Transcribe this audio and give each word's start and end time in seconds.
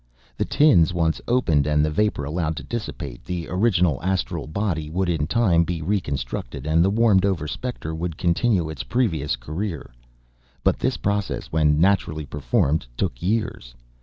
The 0.35 0.45
tins 0.45 0.95
once 0.95 1.21
opened 1.27 1.67
and 1.67 1.85
the 1.85 1.91
vapor 1.91 2.23
allowed 2.25 2.55
to 2.57 2.63
dissipate, 2.63 3.23
the 3.23 3.47
original 3.47 4.01
astral 4.01 4.47
body 4.47 4.89
would 4.89 5.09
in 5.09 5.27
time 5.27 5.63
be 5.63 5.83
reconstructed 5.83 6.65
and 6.65 6.83
the 6.83 6.89
warmed 6.89 7.23
over 7.23 7.47
specter 7.47 7.93
would 7.93 8.17
continue 8.17 8.67
its 8.67 8.81
previous 8.81 9.35
career. 9.35 9.91
But 10.63 10.79
this 10.79 10.97
process, 10.97 11.51
when 11.51 11.79
naturally 11.79 12.25
performed, 12.25 12.87
took 12.97 13.21
years. 13.21 13.75